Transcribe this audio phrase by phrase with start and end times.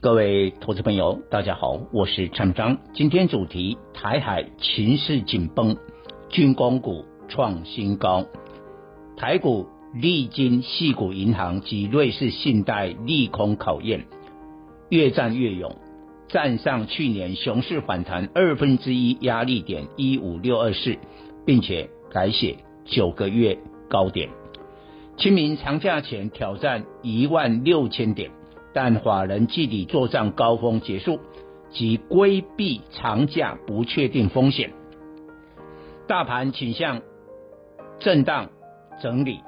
[0.00, 2.78] 各位投资朋友，大家好，我是陈章。
[2.94, 5.76] 今天主题：台海情势紧绷，
[6.28, 8.24] 军工股创新高。
[9.16, 14.06] 台股历经矽谷银行及瑞士信贷利空考验，
[14.88, 15.74] 越战越勇，
[16.28, 20.96] 站上去年熊市反弹二分之一压力点一五六二四，
[21.44, 23.58] 并且改写九个月
[23.90, 24.28] 高点。
[25.16, 28.30] 清明长假前挑战一万六千点。
[28.72, 31.20] 但法人季底作帐高峰结束，
[31.70, 34.72] 及规避长假不确定风险，
[36.06, 37.02] 大盘倾向
[37.98, 38.50] 震荡
[39.02, 39.40] 整理。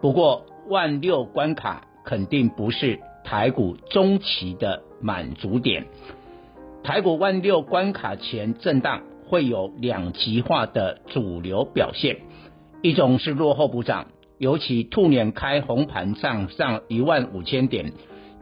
[0.00, 5.86] 不过万六关卡肯定不是台股中期的满足点，
[6.82, 12.18] 台股万六关卡前震荡会有两极化的主流表现，
[12.82, 14.08] 一种是落后补涨，
[14.38, 17.92] 尤其兔年开红盘上上一万五千点。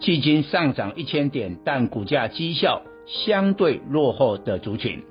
[0.03, 5.05] 迄今上涨一千点，但股价绩效相对落后的族群。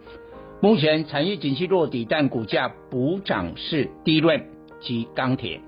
[0.62, 4.48] 目前产业景气落底，但股价补涨是低润
[4.82, 5.62] 及钢铁。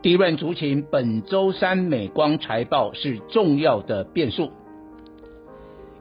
[0.00, 4.50] 低润族群本周三美光财报是重要的变数。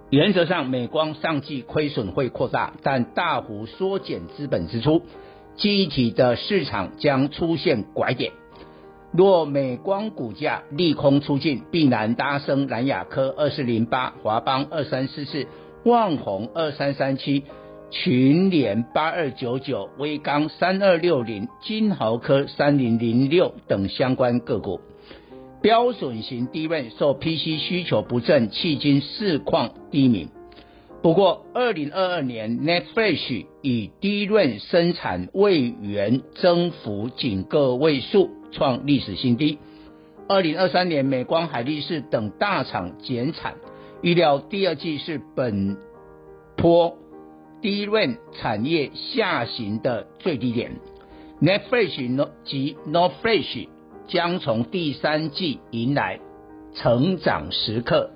[0.10, 5.02] 原则上，美光上季亏损会扩大，但大幅缩减资本支出，
[5.58, 8.32] 记忆体的市场将出现拐点。
[9.16, 15.46] 若美光股价利空出尽，必然拉升南亚科二四零八、华邦二三四四、
[15.86, 17.44] 旺宏二三三七、
[17.92, 24.82] 群联八二九九、威刚三二六零、金豪科三零零六等相关个股。
[25.62, 30.28] 标准型低位受 PC 需求不振，迄今市况低迷。
[31.04, 38.32] 不过，二零二二年 NetFlix 以 DRAM 生产位元增幅仅个位数。
[38.54, 39.60] 创历史新低。
[40.30, 43.56] 二零二三年，美光、海力士等大厂减产，
[44.02, 45.78] 预料第二季是本
[46.56, 46.98] 波
[47.62, 50.80] DRAM 产业下行的最低点。
[51.42, 53.68] NAND Flash 及 NOR Flash
[54.08, 56.20] 将从第三季迎来
[56.74, 58.12] 成长时刻。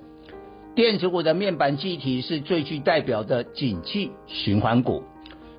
[0.74, 5.02] 电子股的面板记忆体是最具代表的景气循环股，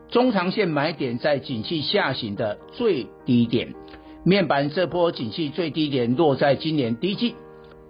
[0.09, 3.75] 中长线买点在景气下行的最低点。
[4.23, 7.35] 面板这波景气最低点落在今年第一季，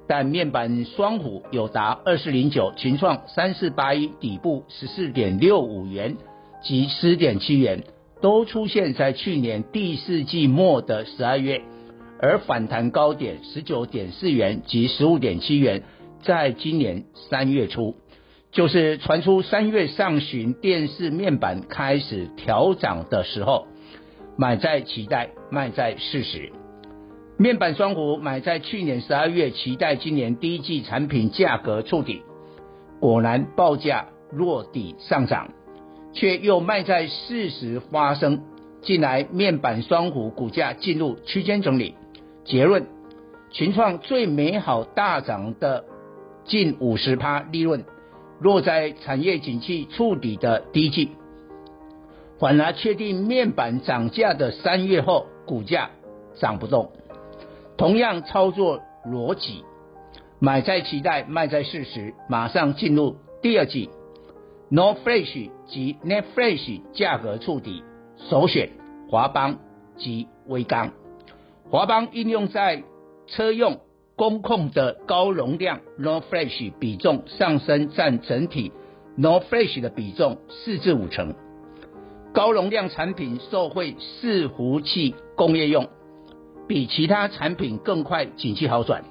[0.07, 6.17] 但面板双虎有达二四零九、群创三四八一底部十四点六五元
[6.63, 7.83] 及十点七元，
[8.21, 11.61] 都出现在去年第四季末的十二月，
[12.19, 15.81] 而反弹高点十九点四元及十五点七元，
[16.21, 17.95] 在今年三月初，
[18.51, 23.65] 就是传出三月上旬电视面板开始调涨的时候。
[24.39, 26.53] 买在期待，卖在事实。
[27.35, 32.21] 面板双虎买在去年十二月，期待今年第一季产品价格触底，
[33.01, 35.49] 果然报价落底上涨，
[36.13, 38.45] 却又卖在事实发生。
[38.81, 41.95] 近来面板双虎股价进入区间整理。
[42.45, 42.87] 结论：
[43.51, 45.83] 群创最美好大涨的
[46.45, 47.83] 近五十趴利润，
[48.39, 51.09] 落在产业景气触底的第一季。
[52.39, 55.89] 反而确定面板涨价的三月后，股价
[56.35, 56.91] 涨不动。
[57.77, 59.65] 同样操作逻辑，
[60.39, 62.13] 买在期待，卖在事实。
[62.29, 63.89] 马上进入第二季
[64.69, 67.83] No Flash 及 Net Flash 价格触底，
[68.29, 68.69] 首选
[69.09, 69.59] 华邦
[69.97, 70.91] 及威刚。
[71.69, 72.83] 华邦应用在
[73.27, 73.81] 车用
[74.15, 78.71] 工控的高容量 No Flash 比重上升，占整体
[79.17, 81.35] No Flash 的比重四至五成。
[82.39, 85.89] 高容量产品受惠伺服器工业用，
[86.69, 89.03] 比其他产品更快景气好转。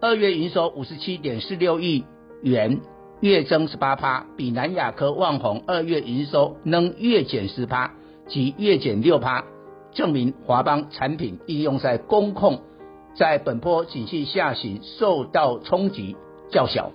[0.00, 2.04] 二月营收五十七点四六亿
[2.42, 2.80] 元，
[3.20, 7.92] 月增十八趴，比南亚科、旺宏二月营收能月减十趴
[8.26, 9.44] 及月减六趴，
[9.92, 12.60] 证明华邦产品应用在工控，
[13.14, 16.16] 在本波景气下行受到冲击
[16.50, 16.90] 较小。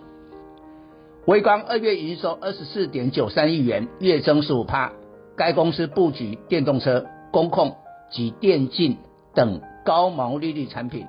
[1.25, 4.91] 微光二月营收二十四点九三亿元，月增十五趴。
[5.39, 7.77] 该公司布局电动车、工控
[8.11, 8.97] 及电竞
[9.33, 11.07] 等高毛利率产品，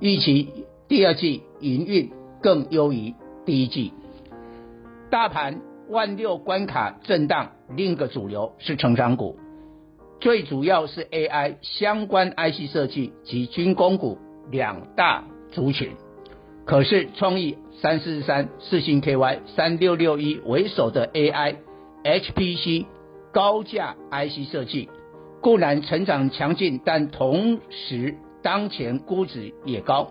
[0.00, 3.14] 预期第二季营运更优于
[3.44, 3.92] 第一季。
[5.10, 9.36] 大盘万六关卡震荡，另一个主流是成长股，
[10.20, 14.16] 最主要是 AI 相关 IC 设计及军工股
[14.50, 15.90] 两大族群。
[16.64, 21.56] 可是创意三四三、四星 KY 三六六一为首的 AI
[22.02, 22.86] HPC
[23.36, 24.88] 高价 IC 设计
[25.42, 30.10] 固然成长强劲，但同时当前估值也高。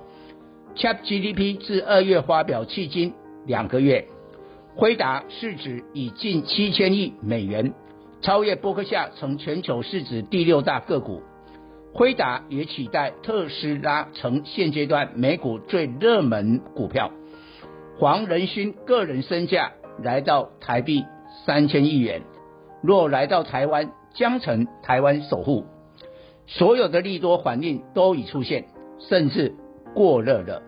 [0.75, 3.15] ChatGPT 自二月发表迄今
[3.47, 4.05] 两个月，
[4.75, 7.73] 辉达市值已近七千亿美元，
[8.21, 11.23] 超越波克夏成全球市值第六大个股。
[11.95, 17.09] 辉达也取代特斯拉成现阶段美股最热门股票。
[17.97, 19.71] 黄仁勋个人身价
[20.03, 21.03] 来到台币
[21.47, 22.21] 三千亿元，
[22.85, 25.65] 若来到台湾，将成台湾首富。
[26.47, 28.65] 所有的利多反应都已出现，
[28.99, 29.55] 甚至。
[29.93, 30.61] 过热了，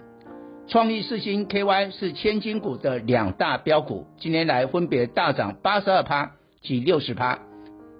[0.69, 6.31] 创意四星 KY 是千金股的两大标股，今年来分别大涨八十二趴
[6.62, 7.40] 及六十趴，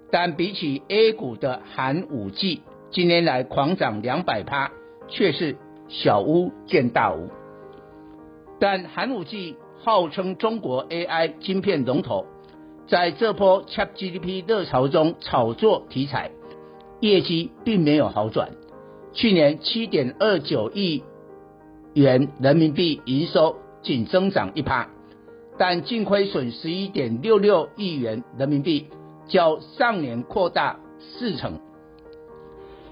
[0.10, 2.62] 但比起 A 股的寒武纪，
[2.92, 4.72] 今年来狂涨两百趴，
[5.10, 5.58] 却是
[5.90, 7.28] 小巫见大巫。
[8.58, 12.26] 但寒武纪号称中国 AI 晶片龙头，
[12.88, 16.32] 在这波 ChatGPT 热潮中炒作题材，
[17.02, 18.52] 业绩并没有好转，
[19.14, 21.04] 去年七点二九亿。
[21.94, 24.88] 元人民币营收仅增长一趴，
[25.58, 28.88] 但净亏损十一点六六亿元人民币，
[29.28, 31.60] 较上年扩大四成。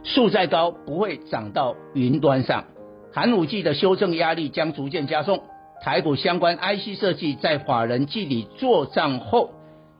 [0.03, 2.65] 树再高不会长到云端上，
[3.13, 5.43] 寒武纪的修正压力将逐渐加重。
[5.83, 9.51] 台股相关 IC 设计在法人季里做账后，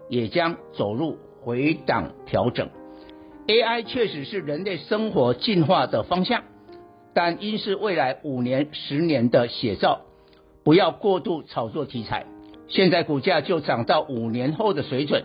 [0.10, 2.70] 也将走入回档调整。
[3.48, 6.44] AI 确实是人类生活进化的方向。
[7.14, 10.02] 但应是未来五年、十年的写照，
[10.66, 12.26] 不要过度炒作题材。
[12.68, 15.24] 现在股价就涨到五年后的水准，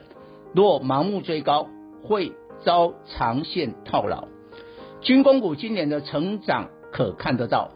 [0.55, 1.67] 若盲目追高，
[2.05, 2.31] 会
[2.65, 4.29] 遭长线套牢。
[5.01, 7.73] 军工股今年的成长可看得到，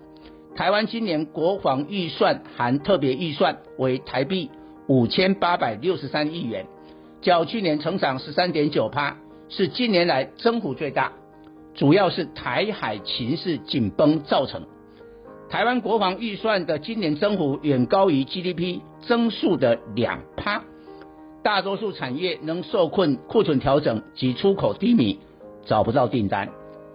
[0.54, 4.48] 台湾今年国防预算含特别预算为台币
[4.86, 6.66] 五千八百六十三亿元，
[7.24, 9.16] 较去年成长十三点九趴，
[9.48, 11.12] 是近年来增幅最大。
[11.74, 14.62] 主要是台海情势紧绷造成，
[15.48, 20.62] 台湾国防预算的今年增幅远高于 GDP 增速的两趴，
[21.42, 25.18] 大多数产业能受困库存调整及出口低迷，
[25.64, 26.50] 找不到订单，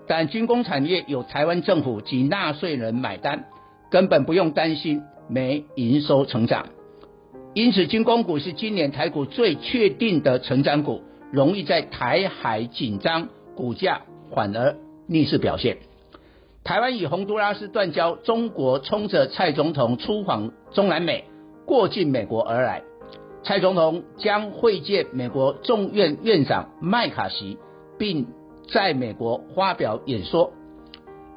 [0.08, 3.46] 但军工产业有台湾政府及纳税人买单，
[3.90, 6.68] 根本不用担心没营收成长，
[7.60, 14.04] 因此军工股是今年台股最确定的成长股，容易在台海紧张股价。
[14.34, 14.78] 反而
[15.08, 15.80] 逆势表现。
[16.64, 21.26] 台湾与洪都拉斯断交，中国冲着蔡总统出访中南美，
[21.66, 22.84] 过境美国而来。
[23.44, 27.58] 蔡总统将会见美国众院院长麦卡锡，
[27.98, 28.28] 并
[28.72, 30.54] 在美国发表演说。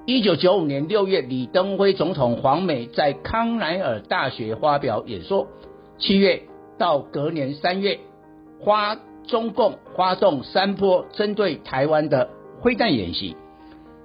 [0.06, 5.48] 一九九五年六月，李登辉总统访美，在康奈尔大学发表演说。
[5.98, 6.42] 七月
[6.78, 7.98] 到隔年三月，
[8.60, 12.28] 花中共发动三波针对台湾的。
[12.62, 13.36] 飞弹演习，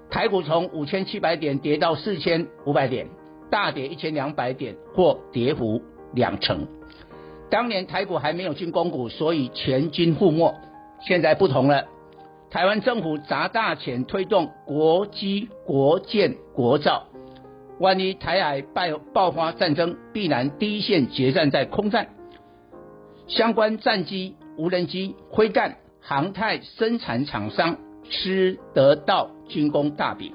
[0.09, 3.07] 台股从五千七百点跌到四千五百点，
[3.51, 5.79] 大跌一千两百点，或跌幅
[6.15, 6.67] 两成。
[7.51, 10.55] 当年台股还没有军工股，所以全军覆没。
[11.01, 11.85] 现在不同了，
[12.49, 17.05] 台湾政府砸大钱推动国机、国舰、国造，
[17.79, 22.09] 万一台海爆爆发战争，必然第一线决战在空战。
[23.27, 27.77] 相关战机、无人机、飞弹、航太生产厂商。
[28.09, 30.33] 吃得到军工大饼，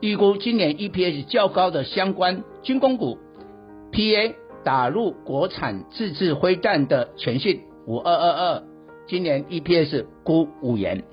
[0.00, 3.18] 预估今年 EPS 较高的相关军工股
[3.92, 8.62] ，PA 打入国产自制飞弹的全讯五二二二，
[9.06, 11.04] 今年 EPS 估五元，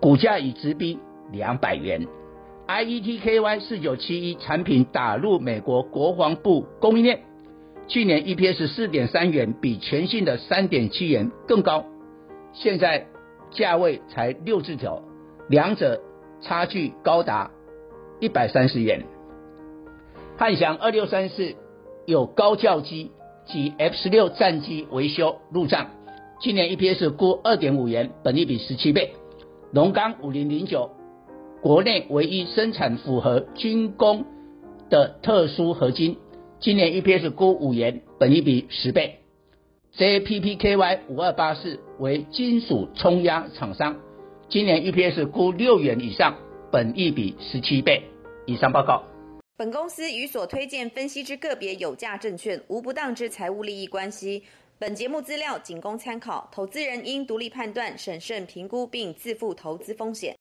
[0.00, 0.98] 股价已直逼
[1.30, 2.08] 两百元。
[2.68, 7.20] IETKY 四九七一产品打入美国国防部供应链，
[7.86, 11.84] 去年 EPS 四点三元，比全新的三点七元更高，
[12.52, 13.06] 现在
[13.52, 15.02] 价位才六字头。
[15.48, 16.00] 两者
[16.40, 17.52] 差距高达
[18.18, 19.04] 一百三十元。
[20.36, 21.54] 汉翔二六三四
[22.04, 23.12] 有高教机
[23.46, 25.86] 及 F 十六战机维修入账，
[26.40, 29.12] 今年 EPS 估二点五元，本益比十七倍。
[29.72, 30.90] 龙钢五零零九，
[31.62, 34.24] 国内唯一生产符合军工
[34.88, 36.16] 的特殊合金，
[36.60, 39.20] 今年 EPS 估五元，本益比十倍。
[39.96, 43.96] JPPKY 五二八四为金属冲压厂商。
[44.48, 46.36] 今年 EPS 估六元以上，
[46.70, 48.02] 本益比十七倍。
[48.46, 49.02] 以上报告。
[49.56, 54.42] 本公司与所推荐分析之个别有价证券无不当之财务利益关系。
[54.78, 60.34] 本节目资料仅供参考，投资人应独立判断、审慎评估并自负投资风险。